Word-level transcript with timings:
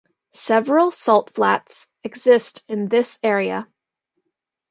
Several 0.33 0.89
salt 0.89 1.29
flats 1.35 1.85
exist 2.03 2.65
in 2.67 2.87
this 2.87 3.19
area. 3.21 3.67